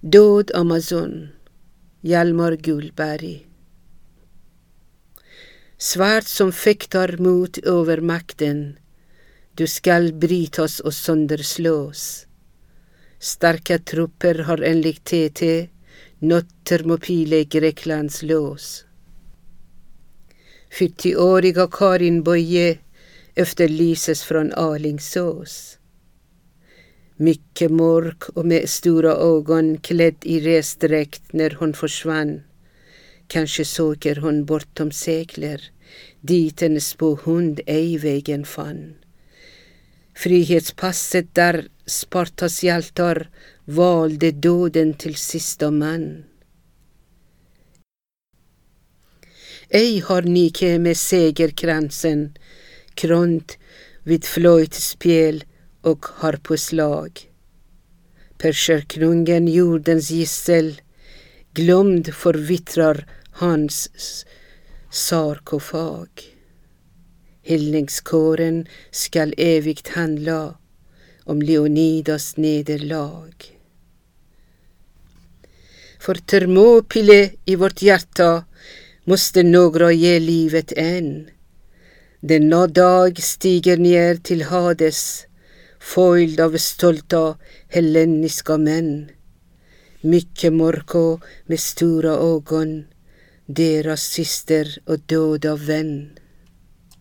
[0.00, 1.28] Död Amazon,
[2.00, 3.46] Hjalmar Gullberg.
[5.78, 8.78] Svärd som fäktar mot övermakten,
[9.54, 12.26] du skall brytas och sönderslås.
[13.18, 15.68] Starka trupper har enligt TT
[16.18, 18.84] nått Thermopyle Greklands lås.
[20.78, 22.78] 40-åriga Karin Boye
[23.34, 25.77] efterlyses från Alingsås.
[27.20, 32.42] Mycket mörk och med stora ögon klädd i resdräkt när hon försvann.
[33.26, 35.70] Kanske söker hon bortom sekler
[36.20, 38.94] dit en spåhund ej vägen fann.
[40.14, 43.30] Frihetspasset där Spartas hjältar
[43.64, 46.24] valde döden till sista man.
[49.68, 52.38] Ej har Nike med segerkransen
[52.94, 53.58] krönt
[54.02, 55.44] vid flöjtspel
[55.88, 57.28] och har på slag
[58.38, 60.80] Perserkungen, jordens gissel,
[61.54, 63.90] glömd förvittrar hans
[64.90, 66.08] sarkofag.
[67.42, 70.58] Hyllningskåren skall evigt handla
[71.24, 73.34] om Leonidas nederlag.
[76.00, 78.44] För Thermopyle i vårt hjärta
[79.04, 81.30] måste några ge livet än.
[82.20, 85.27] Denna dag stiger ner till Hades
[85.80, 87.36] följd av stolta
[87.68, 89.10] helleniska män.
[90.00, 92.84] Mycket mörka med stora ögon,
[93.46, 96.10] deras syster och döda vän.